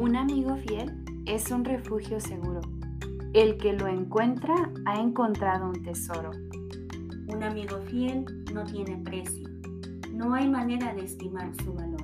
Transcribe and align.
Un 0.00 0.16
amigo 0.16 0.56
fiel 0.56 1.04
es 1.26 1.50
un 1.50 1.62
refugio 1.62 2.20
seguro. 2.20 2.62
El 3.34 3.58
que 3.58 3.74
lo 3.74 3.86
encuentra 3.86 4.54
ha 4.86 4.98
encontrado 4.98 5.68
un 5.68 5.82
tesoro. 5.82 6.30
Un 7.26 7.42
amigo 7.42 7.76
fiel 7.82 8.24
no 8.54 8.64
tiene 8.64 8.96
precio. 9.04 9.46
No 10.10 10.32
hay 10.32 10.48
manera 10.48 10.94
de 10.94 11.04
estimar 11.04 11.50
su 11.62 11.74
valor. 11.74 12.02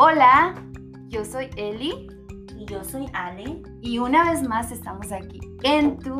Hola, 0.00 0.56
yo 1.10 1.24
soy 1.24 1.48
Eli. 1.54 2.08
Y 2.58 2.64
yo 2.64 2.82
soy 2.82 3.06
Ale. 3.12 3.62
Y 3.80 4.00
una 4.00 4.28
vez 4.28 4.42
más 4.42 4.72
estamos 4.72 5.12
aquí 5.12 5.38
en 5.62 5.96
tu 5.96 6.18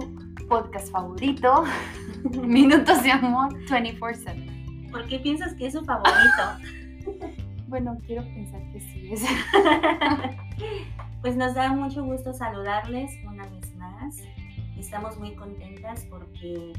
podcast 0.49 0.93
favorito, 0.93 1.65
Minutos 2.45 3.03
de 3.03 3.11
Amor 3.11 3.53
24/7. 3.67 4.89
¿Por 4.89 5.05
qué 5.09 5.19
piensas 5.19 5.53
que 5.55 5.67
es 5.67 5.73
su 5.73 5.85
favorito? 5.85 7.33
Bueno, 7.73 7.97
quiero 8.07 8.23
pensar 8.25 8.61
que 8.71 8.81
sí. 8.81 9.11
pues 11.23 11.37
nos 11.37 11.55
da 11.55 11.73
mucho 11.73 12.05
gusto 12.05 12.35
saludarles 12.35 13.11
una 13.27 13.47
vez 13.49 13.75
más. 13.77 14.19
Estamos 14.77 15.19
muy 15.19 15.35
contentas 15.35 16.07
porque 16.11 16.75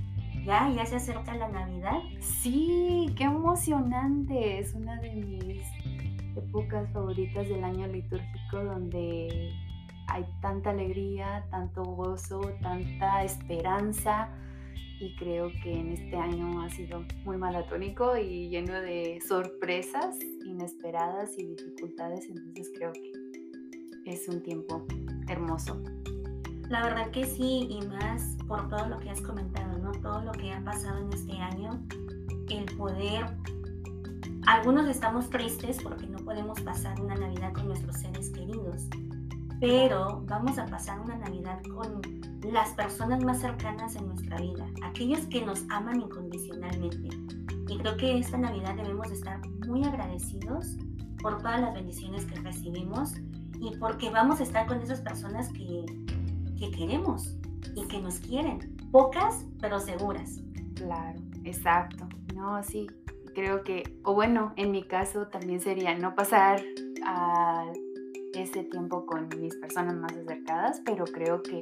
ya, 0.45 0.69
ya 0.69 0.85
se 0.85 0.97
acerca 0.97 1.33
la 1.33 1.47
Navidad. 1.47 1.97
Sí, 2.19 3.07
qué 3.17 3.23
emocionante. 3.23 4.59
Es 4.59 4.75
una 4.75 4.97
de 4.97 5.15
mis 5.15 5.63
épocas 6.37 6.87
favoritas 6.91 7.49
del 7.49 7.63
año 7.63 7.87
litúrgico 7.87 8.63
donde 8.63 9.51
hay 10.09 10.23
tanta 10.43 10.69
alegría, 10.69 11.43
tanto 11.49 11.81
gozo, 11.85 12.39
tanta 12.61 13.23
esperanza 13.23 14.29
y 15.03 15.13
creo 15.15 15.51
que 15.61 15.77
en 15.77 15.91
este 15.91 16.15
año 16.15 16.61
ha 16.61 16.69
sido 16.69 17.03
muy 17.25 17.35
malatónico 17.35 18.15
y 18.15 18.47
lleno 18.47 18.73
de 18.79 19.19
sorpresas 19.27 20.17
inesperadas 20.45 21.37
y 21.37 21.45
dificultades, 21.45 22.29
entonces 22.29 22.71
creo 22.73 22.93
que 22.93 23.11
es 24.05 24.29
un 24.29 24.41
tiempo 24.41 24.85
hermoso. 25.27 25.81
La 26.69 26.83
verdad 26.83 27.11
que 27.11 27.25
sí, 27.25 27.67
y 27.69 27.85
más 27.87 28.37
por 28.47 28.69
todo 28.69 28.87
lo 28.87 28.97
que 28.99 29.09
has 29.09 29.19
comentado, 29.19 29.77
¿no? 29.79 29.91
Todo 29.91 30.21
lo 30.21 30.31
que 30.31 30.53
ha 30.53 30.63
pasado 30.63 31.05
en 31.05 31.11
este 31.11 31.33
año, 31.33 31.85
el 32.49 32.65
poder... 32.77 33.25
Algunos 34.45 34.89
estamos 34.89 35.29
tristes 35.29 35.77
porque 35.83 36.07
no 36.07 36.17
podemos 36.19 36.59
pasar 36.61 36.99
una 37.01 37.15
Navidad 37.15 37.53
con 37.53 37.67
nuestros 37.67 37.97
seres 37.97 38.29
queridos, 38.29 38.87
pero 39.59 40.23
vamos 40.27 40.57
a 40.57 40.65
pasar 40.65 40.99
una 40.99 41.17
Navidad 41.17 41.61
con 41.73 42.01
las 42.51 42.71
personas 42.73 43.23
más 43.23 43.39
cercanas 43.39 43.95
en 43.95 44.07
nuestra 44.07 44.37
vida, 44.37 44.65
aquellos 44.83 45.21
que 45.27 45.45
nos 45.45 45.63
aman 45.69 46.01
incondicionalmente. 46.01 47.09
Y 47.69 47.77
creo 47.77 47.95
que 47.97 48.17
esta 48.19 48.37
Navidad 48.37 48.75
debemos 48.75 49.09
estar 49.11 49.39
muy 49.67 49.83
agradecidos 49.83 50.77
por 51.21 51.37
todas 51.37 51.61
las 51.61 51.73
bendiciones 51.73 52.25
que 52.25 52.35
recibimos 52.41 53.13
y 53.59 53.77
porque 53.77 54.09
vamos 54.09 54.41
a 54.41 54.43
estar 54.43 54.67
con 54.67 54.81
esas 54.81 55.01
personas 55.01 55.49
que, 55.53 55.85
que 56.59 56.71
queremos 56.71 57.37
y 57.75 57.87
que 57.87 58.01
nos 58.01 58.19
quieren. 58.19 58.75
Pocas, 58.91 59.45
pero 59.61 59.79
seguras. 59.79 60.41
Claro, 60.75 61.19
exacto. 61.45 62.07
No, 62.35 62.61
sí, 62.63 62.87
creo 63.33 63.63
que, 63.63 63.99
o 64.03 64.13
bueno, 64.13 64.53
en 64.57 64.71
mi 64.71 64.83
caso 64.83 65.27
también 65.27 65.61
sería 65.61 65.97
no 65.97 66.13
pasar 66.15 66.61
a 67.05 67.65
ese 68.33 68.63
tiempo 68.63 69.05
con 69.05 69.29
mis 69.39 69.55
personas 69.55 69.95
más 69.95 70.11
acercadas, 70.13 70.81
pero 70.85 71.05
creo 71.05 71.41
que 71.41 71.61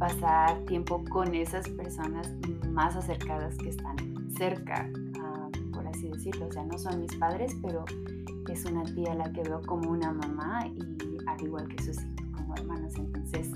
pasar 0.00 0.58
tiempo 0.64 1.04
con 1.10 1.34
esas 1.34 1.68
personas 1.68 2.32
más 2.70 2.96
acercadas 2.96 3.54
que 3.58 3.68
están 3.68 3.96
cerca, 4.34 4.90
ah, 5.20 5.48
por 5.74 5.86
así 5.86 6.08
decirlo. 6.08 6.46
O 6.46 6.52
sea, 6.52 6.64
no 6.64 6.78
son 6.78 7.02
mis 7.02 7.14
padres, 7.16 7.54
pero 7.62 7.84
es 8.50 8.64
una 8.64 8.82
tía 8.82 9.14
la 9.14 9.30
que 9.30 9.42
veo 9.42 9.60
como 9.60 9.90
una 9.90 10.10
mamá 10.10 10.66
y 10.68 10.98
al 11.26 11.42
igual 11.42 11.68
que 11.68 11.82
sus 11.82 11.98
hijos 11.98 12.30
como 12.34 12.54
hermanos. 12.56 12.94
Entonces 12.96 13.50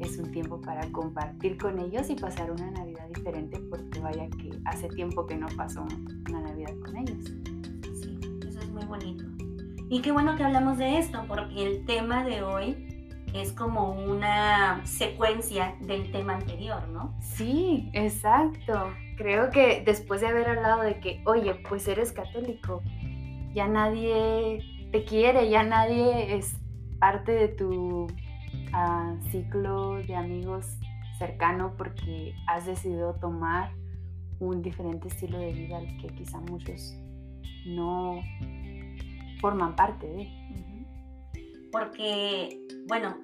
es 0.00 0.18
un 0.18 0.32
tiempo 0.32 0.58
para 0.62 0.90
compartir 0.92 1.58
con 1.58 1.78
ellos 1.78 2.08
y 2.08 2.14
pasar 2.14 2.50
una 2.50 2.70
Navidad 2.70 3.08
diferente 3.14 3.60
porque 3.68 4.00
vaya 4.00 4.30
que 4.30 4.50
hace 4.64 4.88
tiempo 4.88 5.26
que 5.26 5.36
no 5.36 5.46
paso 5.58 5.86
una 6.30 6.40
Navidad 6.40 6.74
con 6.82 6.96
ellos. 6.96 7.22
Sí, 8.00 8.18
eso 8.48 8.60
es 8.60 8.70
muy 8.70 8.86
bonito. 8.86 9.24
Y 9.90 10.00
qué 10.00 10.10
bueno 10.10 10.36
que 10.36 10.42
hablamos 10.42 10.78
de 10.78 10.98
esto 10.98 11.22
porque 11.28 11.66
el 11.66 11.84
tema 11.84 12.24
de 12.24 12.42
hoy 12.42 12.91
es 13.34 13.52
como 13.52 13.92
una 13.92 14.84
secuencia 14.84 15.74
del 15.80 16.10
tema 16.12 16.34
anterior, 16.34 16.86
¿no? 16.88 17.14
Sí, 17.20 17.90
exacto. 17.92 18.92
Creo 19.16 19.50
que 19.50 19.82
después 19.84 20.20
de 20.20 20.28
haber 20.28 20.48
hablado 20.48 20.82
de 20.82 21.00
que, 21.00 21.22
oye, 21.24 21.54
pues 21.68 21.88
eres 21.88 22.12
católico, 22.12 22.82
ya 23.54 23.66
nadie 23.68 24.88
te 24.90 25.04
quiere, 25.04 25.48
ya 25.48 25.62
nadie 25.62 26.34
es 26.36 26.56
parte 26.98 27.32
de 27.32 27.48
tu 27.48 28.06
ah, 28.72 29.14
ciclo 29.30 29.96
de 29.96 30.14
amigos 30.14 30.78
cercano 31.18 31.74
porque 31.76 32.34
has 32.46 32.66
decidido 32.66 33.14
tomar 33.14 33.72
un 34.40 34.60
diferente 34.62 35.08
estilo 35.08 35.38
de 35.38 35.52
vida 35.52 35.78
al 35.78 35.96
que 35.98 36.08
quizá 36.08 36.40
muchos 36.40 36.96
no 37.64 38.20
forman 39.40 39.76
parte 39.76 40.06
de 40.06 40.42
porque, 41.72 42.60
bueno, 42.86 43.16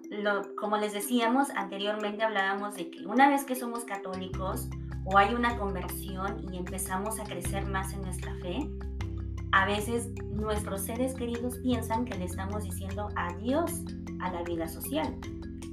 como 0.57 0.79
les 0.79 0.95
decíamos 0.95 1.51
anteriormente, 1.51 2.25
hablábamos 2.25 2.75
de 2.75 2.91
que 2.91 3.07
una 3.07 3.29
vez 3.29 3.45
que 3.45 3.55
somos 3.55 3.85
católicos 3.85 4.69
o 5.05 5.19
hay 5.19 5.35
una 5.35 5.57
conversión 5.59 6.43
y 6.51 6.57
empezamos 6.57 7.21
a 7.21 7.25
crecer 7.25 7.67
más 7.67 7.93
en 7.93 8.03
nuestra 8.03 8.35
fe, 8.37 8.69
a 9.53 9.67
veces 9.67 10.09
nuestros 10.33 10.81
seres 10.83 11.15
queridos 11.15 11.59
piensan 11.59 12.07
que 12.07 12.17
le 12.17 12.25
estamos 12.25 12.65
diciendo 12.65 13.09
adiós 13.17 13.71
a 14.21 14.33
la 14.33 14.43
vida 14.43 14.67
social. 14.67 15.15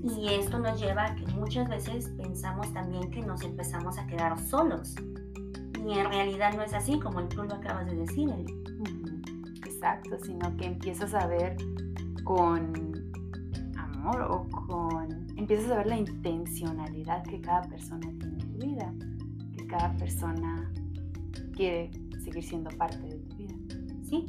Y 0.03 0.33
esto 0.33 0.59
nos 0.59 0.79
lleva 0.79 1.05
a 1.05 1.15
que 1.15 1.25
muchas 1.27 1.69
veces 1.69 2.09
pensamos 2.17 2.71
también 2.73 3.09
que 3.09 3.21
nos 3.21 3.41
empezamos 3.41 3.97
a 3.97 4.05
quedar 4.05 4.37
solos. 4.37 4.95
Y 5.85 5.97
en 5.97 6.09
realidad 6.09 6.53
no 6.53 6.61
es 6.61 6.73
así, 6.73 6.99
como 6.99 7.27
tú 7.29 7.43
lo 7.43 7.55
acabas 7.55 7.85
de 7.85 7.95
decir, 7.95 8.29
Eli. 8.29 8.63
Exacto, 9.65 10.17
sino 10.23 10.55
que 10.57 10.65
empiezas 10.65 11.13
a 11.13 11.27
ver 11.27 11.55
con 12.25 12.73
amor 13.77 14.21
o 14.29 14.49
con... 14.49 15.25
Empiezas 15.37 15.71
a 15.71 15.77
ver 15.77 15.87
la 15.87 15.97
intencionalidad 15.97 17.23
que 17.23 17.39
cada 17.39 17.61
persona 17.61 18.11
tiene 18.19 18.43
en 18.43 18.51
tu 18.51 18.65
vida, 18.65 18.93
que 19.55 19.67
cada 19.67 19.95
persona 19.95 20.69
quiere 21.55 21.91
seguir 22.21 22.43
siendo 22.43 22.69
parte 22.71 22.99
de 22.99 23.15
tu 23.15 23.35
vida. 23.37 23.55
Sí, 24.03 24.25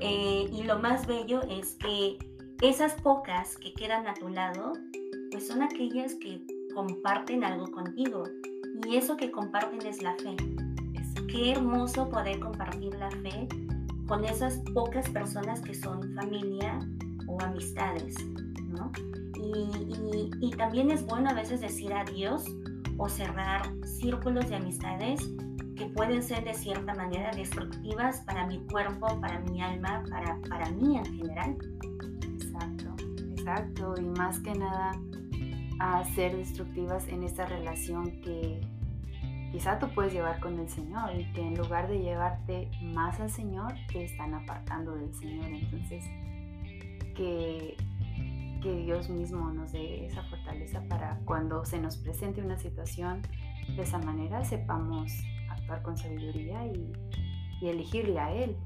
eh, 0.00 0.50
y 0.52 0.62
lo 0.64 0.78
más 0.78 1.06
bello 1.06 1.42
es 1.42 1.74
que 1.74 2.18
esas 2.60 2.94
pocas 2.94 3.56
que 3.56 3.72
quedan 3.72 4.06
a 4.06 4.14
tu 4.14 4.28
lado, 4.28 4.72
pues 5.30 5.46
son 5.46 5.62
aquellas 5.62 6.14
que 6.16 6.44
comparten 6.74 7.44
algo 7.44 7.70
contigo. 7.70 8.24
Y 8.86 8.96
eso 8.96 9.16
que 9.16 9.30
comparten 9.30 9.86
es 9.86 10.02
la 10.02 10.14
fe. 10.16 10.36
Es 10.94 11.14
qué 11.26 11.52
hermoso 11.52 12.08
poder 12.08 12.40
compartir 12.40 12.94
la 12.94 13.10
fe 13.10 13.48
con 14.06 14.24
esas 14.24 14.58
pocas 14.72 15.08
personas 15.10 15.60
que 15.60 15.74
son 15.74 16.14
familia, 16.14 16.78
amistades, 17.40 18.14
¿no? 18.68 18.90
Y, 19.34 20.30
y, 20.40 20.50
también 20.50 20.90
es 20.90 21.06
bueno 21.06 21.30
a 21.30 21.34
veces 21.34 21.60
decir 21.60 21.92
adiós 21.92 22.44
o 22.96 23.08
cerrar 23.08 23.62
círculos 23.84 24.48
de 24.48 24.56
amistades 24.56 25.20
que 25.76 25.86
pueden 25.86 26.22
ser 26.22 26.44
de 26.44 26.54
cierta 26.54 26.94
manera 26.94 27.30
destructivas 27.30 28.20
para 28.22 28.46
mi 28.46 28.58
cuerpo, 28.66 29.20
para 29.20 29.38
mi 29.40 29.62
alma, 29.62 30.02
para, 30.10 30.38
para 30.48 30.70
mí 30.70 30.98
en 30.98 31.04
general. 31.04 31.56
Exacto, 32.34 32.94
exacto. 33.30 33.94
Y 33.98 34.06
más 34.18 34.40
que 34.40 34.52
nada 34.54 34.92
a 35.78 36.04
ser 36.04 36.36
destructivas 36.36 37.06
en 37.08 37.22
esta 37.22 37.46
relación 37.46 38.20
que 38.20 38.60
quizá 39.52 39.78
tú 39.78 39.88
puedes 39.94 40.12
llevar 40.12 40.40
con 40.40 40.58
el 40.58 40.68
Señor 40.68 41.14
y 41.16 41.30
que 41.32 41.40
en 41.40 41.54
lugar 41.54 41.88
de 41.88 42.00
llevarte 42.00 42.70
más 42.82 43.18
al 43.20 43.30
Señor, 43.30 43.74
te 43.92 44.04
están 44.04 44.34
apartando 44.34 44.94
del 44.94 45.14
Señor. 45.14 45.46
Entonces, 45.46 46.04
que, 47.18 47.76
Dios 48.84 49.08
mismo 49.08 49.50
nos 49.52 49.72
dé 49.72 50.06
esa 50.06 50.22
fortaleza 50.24 50.82
para 50.88 51.20
cuando 51.24 51.64
se 51.64 51.78
nos 51.78 51.96
presente 51.96 52.42
una 52.42 52.58
situación 52.58 53.22
de 53.76 53.82
esa 53.82 53.98
manera 53.98 54.44
sepamos 54.44 55.12
actuar 55.48 55.82
con 55.82 55.96
sabiduría 55.96 56.66
y, 56.66 56.92
elegirle 57.62 58.18
a 58.20 58.32
Él. 58.32 58.56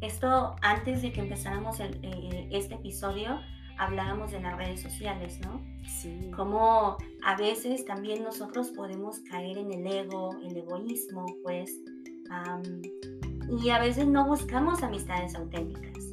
Esto 0.00 0.56
antes 0.62 1.02
de 1.02 1.12
que 1.12 1.20
empezáramos 1.20 1.80
eh, 1.80 2.48
este 2.50 2.76
episodio 2.76 3.40
hablábamos 3.78 4.32
de 4.32 4.40
las 4.40 4.56
redes 4.56 4.80
sociales, 4.80 5.40
¿no? 5.40 5.60
Sí. 5.86 6.30
Como 6.36 6.96
a 7.24 7.36
veces 7.36 7.84
también 7.84 8.22
nosotros 8.22 8.70
podemos 8.70 9.20
caer 9.20 9.58
en 9.58 9.72
el 9.72 9.86
ego, 9.86 10.30
el 10.42 10.56
egoísmo, 10.56 11.26
pues, 11.42 11.78
y 13.62 13.70
a 13.70 13.78
veces 13.78 14.06
no 14.06 14.26
buscamos 14.26 14.82
amistades 14.82 15.34
auténticas. 15.34 16.07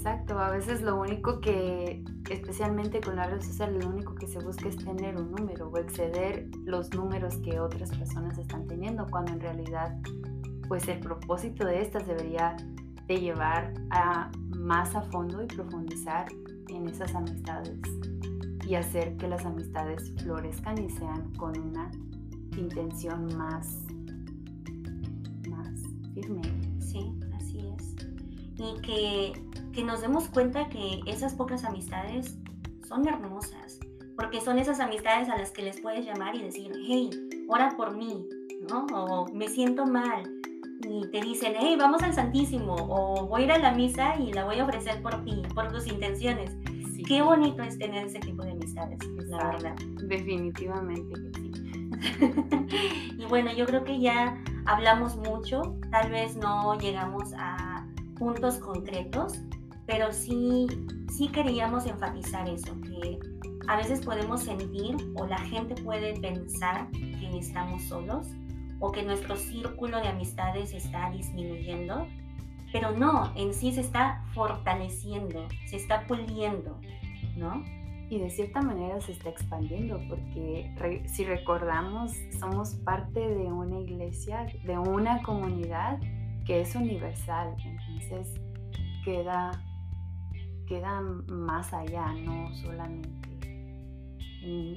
Exacto, 0.00 0.38
a 0.38 0.48
veces 0.48 0.80
lo 0.80 0.98
único 0.98 1.42
que, 1.42 2.02
especialmente 2.30 3.02
con 3.02 3.16
las 3.16 3.28
redes 3.28 3.44
sociales, 3.44 3.84
lo 3.84 3.90
único 3.90 4.14
que 4.14 4.26
se 4.26 4.38
busca 4.38 4.66
es 4.66 4.78
tener 4.78 5.14
un 5.18 5.30
número 5.30 5.68
o 5.68 5.76
exceder 5.76 6.48
los 6.64 6.88
números 6.94 7.36
que 7.44 7.60
otras 7.60 7.90
personas 7.90 8.38
están 8.38 8.66
teniendo, 8.66 9.06
cuando 9.10 9.32
en 9.32 9.40
realidad, 9.40 9.94
pues 10.68 10.88
el 10.88 11.00
propósito 11.00 11.66
de 11.66 11.82
estas 11.82 12.06
debería 12.06 12.56
de 13.06 13.20
llevar 13.20 13.74
a 13.90 14.30
más 14.56 14.94
a 14.94 15.02
fondo 15.02 15.42
y 15.42 15.46
profundizar 15.46 16.28
en 16.68 16.88
esas 16.88 17.14
amistades 17.14 17.78
y 18.66 18.76
hacer 18.76 19.18
que 19.18 19.28
las 19.28 19.44
amistades 19.44 20.14
florezcan 20.22 20.82
y 20.82 20.88
sean 20.88 21.30
con 21.34 21.60
una 21.60 21.90
intención 22.56 23.36
más, 23.36 23.84
más 25.50 25.78
firme. 26.14 26.40
Sí, 26.78 27.12
así 27.36 27.58
es. 27.76 27.96
Y 28.56 28.80
que, 28.80 29.49
que 29.72 29.84
nos 29.84 30.00
demos 30.00 30.28
cuenta 30.28 30.68
que 30.68 31.00
esas 31.06 31.34
pocas 31.34 31.64
amistades 31.64 32.36
son 32.86 33.06
hermosas, 33.06 33.78
porque 34.16 34.40
son 34.40 34.58
esas 34.58 34.80
amistades 34.80 35.28
a 35.28 35.36
las 35.36 35.50
que 35.50 35.62
les 35.62 35.80
puedes 35.80 36.04
llamar 36.04 36.34
y 36.34 36.42
decir, 36.42 36.72
hey, 36.86 37.10
ora 37.48 37.74
por 37.76 37.96
mí, 37.96 38.26
¿no? 38.68 38.86
O 38.92 39.26
me 39.32 39.48
siento 39.48 39.86
mal. 39.86 40.24
Y 40.82 41.06
te 41.10 41.20
dicen, 41.20 41.54
hey, 41.58 41.76
vamos 41.78 42.02
al 42.02 42.14
Santísimo, 42.14 42.74
o 42.74 43.26
voy 43.26 43.42
a 43.42 43.44
ir 43.44 43.52
a 43.52 43.58
la 43.58 43.72
misa 43.72 44.16
y 44.16 44.32
la 44.32 44.44
voy 44.44 44.58
a 44.58 44.64
ofrecer 44.64 45.02
por 45.02 45.24
ti, 45.24 45.42
por 45.54 45.70
tus 45.70 45.86
intenciones. 45.86 46.56
Qué 47.06 47.22
bonito 47.22 47.62
es 47.62 47.78
tener 47.78 48.06
ese 48.06 48.18
tipo 48.20 48.42
de 48.42 48.52
amistades, 48.52 48.98
la 49.28 49.50
verdad. 49.50 49.76
Definitivamente 50.04 51.14
que 51.14 51.40
sí. 51.40 51.50
y 53.18 53.24
bueno, 53.26 53.52
yo 53.52 53.66
creo 53.66 53.84
que 53.84 54.00
ya 54.00 54.42
hablamos 54.66 55.16
mucho, 55.16 55.76
tal 55.90 56.10
vez 56.10 56.36
no 56.36 56.78
llegamos 56.78 57.32
a 57.36 57.86
puntos 58.16 58.58
concretos, 58.58 59.40
pero 59.90 60.12
sí, 60.12 60.68
sí 61.10 61.26
queríamos 61.28 61.84
enfatizar 61.84 62.48
eso, 62.48 62.80
que 62.82 63.18
a 63.66 63.76
veces 63.76 64.00
podemos 64.04 64.44
sentir 64.44 64.96
o 65.16 65.26
la 65.26 65.38
gente 65.38 65.74
puede 65.82 66.18
pensar 66.20 66.88
que 66.92 67.36
estamos 67.36 67.82
solos 67.82 68.28
o 68.78 68.92
que 68.92 69.02
nuestro 69.02 69.36
círculo 69.36 70.00
de 70.00 70.06
amistades 70.06 70.72
está 70.72 71.10
disminuyendo, 71.10 72.06
pero 72.72 72.92
no, 72.92 73.32
en 73.34 73.52
sí 73.52 73.72
se 73.72 73.80
está 73.80 74.24
fortaleciendo, 74.32 75.48
se 75.66 75.76
está 75.76 76.06
puliendo, 76.06 76.80
¿no? 77.36 77.64
Y 78.10 78.20
de 78.20 78.30
cierta 78.30 78.62
manera 78.62 79.00
se 79.00 79.10
está 79.10 79.30
expandiendo, 79.30 80.00
porque 80.08 80.72
si 81.06 81.24
recordamos, 81.24 82.12
somos 82.38 82.76
parte 82.76 83.18
de 83.18 83.46
una 83.46 83.80
iglesia, 83.80 84.46
de 84.64 84.78
una 84.78 85.20
comunidad 85.22 85.98
que 86.46 86.60
es 86.60 86.76
universal, 86.76 87.56
entonces 87.64 88.40
queda, 89.04 89.50
queda 90.70 91.00
más 91.26 91.74
allá, 91.74 92.12
no 92.12 92.54
solamente 92.54 93.10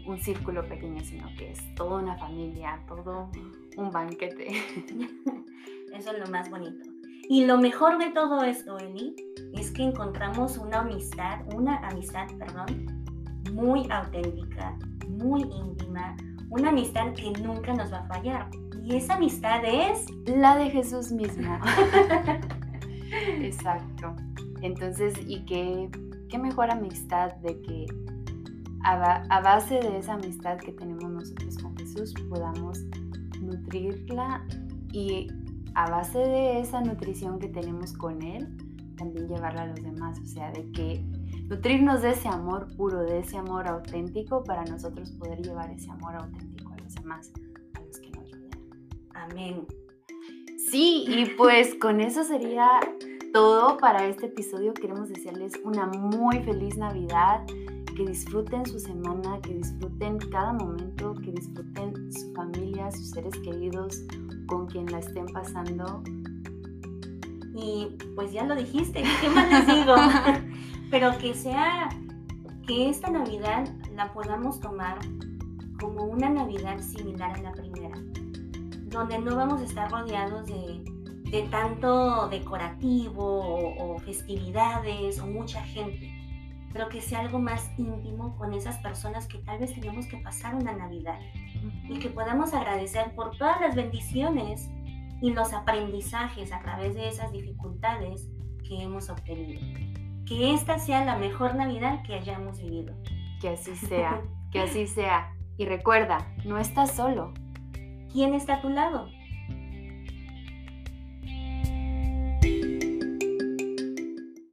un 0.08 0.18
círculo 0.20 0.68
pequeño, 0.68 1.00
sino 1.04 1.28
que 1.38 1.52
es 1.52 1.76
toda 1.76 2.02
una 2.02 2.18
familia, 2.18 2.84
todo 2.88 3.30
un 3.78 3.92
banquete. 3.92 4.48
Eso 5.94 6.12
es 6.12 6.20
lo 6.20 6.28
más 6.32 6.50
bonito. 6.50 6.90
Y 7.30 7.46
lo 7.46 7.60
mejor 7.60 8.00
de 8.00 8.10
todo 8.10 8.44
esto, 8.44 8.78
Eli, 8.80 9.16
es 9.54 9.72
que 9.72 9.84
encontramos 9.84 10.58
una 10.58 10.80
amistad, 10.80 11.42
una 11.54 11.78
amistad, 11.88 12.28
perdón, 12.40 13.06
muy 13.54 13.88
auténtica, 13.92 14.76
muy 15.08 15.44
íntima, 15.44 16.18
una 16.50 16.70
amistad 16.70 17.14
que 17.14 17.32
nunca 17.40 17.72
nos 17.74 17.94
va 17.94 18.00
a 18.00 18.08
fallar. 18.08 18.50
Y 18.84 18.96
esa 18.96 19.14
amistad 19.14 19.64
es 19.64 20.08
la 20.26 20.58
de 20.58 20.72
Jesús 20.72 21.12
mismo. 21.12 21.58
Exacto. 23.12 24.16
Entonces, 24.64 25.14
¿y 25.28 25.46
qué, 25.46 25.90
qué 26.30 26.40
mejor 26.40 26.72
amistad 26.72 27.36
de 27.36 27.62
que 27.62 27.86
a, 28.86 29.42
base 29.42 29.76
de 29.76 29.98
esa 29.98 30.14
amistad 30.14 30.58
que 30.58 30.72
tenemos 30.72 31.04
nosotros 31.04 31.58
con 31.58 31.78
Jesús 31.78 32.14
podamos 32.30 32.80
nutrirla 33.42 34.46
y 34.94 35.28
a 35.76 35.90
base 35.90 36.20
de 36.20 36.62
esa 36.62 36.80
nutrición 36.80 37.40
que 37.40 37.50
tenemos 37.50 37.92
con 37.94 38.22
Él, 38.22 38.58
también 38.96 39.28
llevarla 39.28 39.64
a 39.64 39.68
los 39.68 39.84
demás, 39.84 40.18
o 40.22 40.26
sea, 40.26 40.52
de 40.52 40.72
que 40.72 41.04
nutrirnos 41.50 42.02
de 42.02 42.12
ese 42.12 42.30
amor 42.30 42.74
puro, 42.78 43.02
de 43.02 43.20
ese 43.20 43.38
amor 43.38 43.68
auténtico, 43.68 44.46
para 44.46 44.64
nosotros 44.64 45.12
poder 45.12 45.42
llevar 45.42 45.72
ese 45.72 45.92
amor 45.92 46.16
auténtico 46.16 46.72
a 46.72 46.78
los 46.78 46.96
demás, 46.96 47.32
a 47.74 47.82
los 47.82 48.00
que 48.00 48.12
nos 48.12 48.32
rodean. 48.32 48.60
Amén. 49.14 49.68
Sí, 50.70 51.06
y 51.08 51.26
pues 51.38 51.76
con 51.76 52.00
eso 52.00 52.24
sería 52.24 52.80
todo 53.34 53.78
para 53.78 54.06
este 54.06 54.28
episodio. 54.28 54.74
Queremos 54.76 55.10
desearles 55.10 55.54
una 55.64 55.88
muy 55.88 56.40
feliz 56.44 56.78
Navidad 56.78 57.44
que 57.98 58.06
disfruten 58.06 58.64
su 58.66 58.80
semana, 58.80 59.40
que 59.42 59.56
disfruten 59.56 60.20
cada 60.30 60.54
momento, 60.54 61.16
que 61.16 61.32
disfruten 61.32 62.14
su 62.14 62.32
familia, 62.34 62.92
sus 62.92 63.10
seres 63.10 63.34
queridos, 63.40 64.04
con 64.46 64.68
quien 64.68 64.86
la 64.92 65.00
estén 65.00 65.26
pasando. 65.28 66.04
Y 67.56 67.98
pues 68.16 68.32
ya 68.32 68.46
lo 68.46 68.56
dijiste, 68.56 69.04
¿qué 69.20 69.30
más 69.30 69.50
les 69.52 69.68
digo? 69.68 69.96
Pero 70.92 71.18
que 71.18 71.34
sea, 71.34 71.90
que 72.68 72.90
esta 72.90 73.10
Navidad 73.10 73.68
la 73.96 74.14
podamos 74.14 74.60
tomar 74.60 75.00
como 75.80 76.04
una 76.04 76.30
Navidad 76.30 76.80
similar 76.80 77.36
a 77.40 77.42
la 77.42 77.52
primera, 77.52 77.98
donde 78.86 79.18
no 79.20 79.36
vamos 79.36 79.62
a 79.62 79.66
estar 79.66 79.92
rodeados 79.92 80.46
de, 80.46 80.84
de 81.34 81.42
tanto 81.50 82.30
decorativo 82.30 83.26
o, 83.26 83.96
o 83.96 84.00
festividades 84.00 85.20
o 85.20 85.26
mucha 85.26 85.64
gente 85.64 86.24
pero 86.74 86.90
que 86.90 87.02
sea 87.02 87.20
algo 87.20 87.40
más 87.40 87.72
íntimo 87.78 88.36
con 88.36 88.54
esas 88.54 88.80
personas 88.80 89.28
que 89.28 89.38
tal 89.38 89.60
vez 89.60 89.74
tenemos 89.76 90.08
que 90.08 90.18
pasar 90.18 90.56
una 90.56 90.74
Navidad 90.74 91.20
y 91.88 92.00
que 92.00 92.10
podamos 92.10 92.54
agradecer 92.54 93.14
por 93.16 93.38
todas 93.38 93.62
las 93.62 93.76
bendiciones 93.76 94.70
y 95.22 95.32
los 95.32 95.54
aprendizajes 95.54 96.52
a 96.52 96.60
través 96.62 96.96
de 96.96 97.08
esas 97.08 97.32
dificultades 97.32 98.28
que 98.68 98.82
hemos 98.82 99.10
obtenido. 99.10 99.62
Que 100.26 100.54
esta 100.54 100.80
sea 100.80 101.06
la 101.06 101.16
mejor 101.16 101.56
Navidad 101.56 102.02
que 102.04 102.16
hayamos 102.16 102.60
vivido. 102.60 102.96
Que 103.40 103.50
así 103.50 103.76
sea, 103.88 104.24
que 104.52 104.62
así 104.62 104.88
sea. 104.88 105.32
Y 105.58 105.66
recuerda, 105.66 106.18
no 106.44 106.58
estás 106.58 106.92
solo. 106.92 107.34
¿Quién 108.12 108.34
está 108.34 108.56
a 108.56 108.62
tu 108.62 108.70
lado? 108.70 109.08